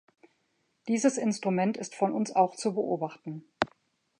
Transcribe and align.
Dieses 0.87 1.19
Instrument 1.19 1.77
ist 1.77 1.93
von 1.93 2.11
uns 2.13 2.35
auch 2.35 2.55
zu 2.55 2.73
beobachten. 2.73 3.43